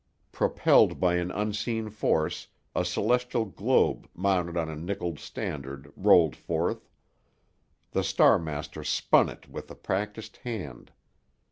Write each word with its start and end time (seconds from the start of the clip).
Propelled 0.31 0.99
by 0.99 1.17
an 1.17 1.29
unseen 1.29 1.91
force, 1.91 2.47
a 2.75 2.83
celestial 2.83 3.45
globe 3.45 4.07
mounted 4.15 4.57
on 4.57 4.67
a 4.67 4.75
nickeled 4.75 5.19
standard, 5.19 5.93
rolled 5.95 6.35
forth. 6.35 6.89
The 7.91 8.03
Star 8.03 8.39
master 8.39 8.83
spun 8.83 9.29
it 9.29 9.47
with 9.47 9.69
a 9.69 9.75
practised 9.75 10.37
hand. 10.37 10.91